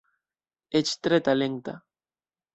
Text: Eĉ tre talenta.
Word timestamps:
Eĉ 0.79 0.93
tre 1.09 1.21
talenta. 1.29 1.77